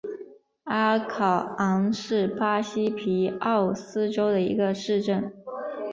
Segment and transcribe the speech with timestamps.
[0.63, 1.27] 阿考
[1.59, 5.31] 昂是巴西皮奥伊州的一个市镇。